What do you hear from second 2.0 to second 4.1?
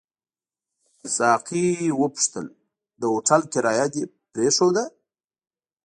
وپوښتل: د هوټل کرایه دې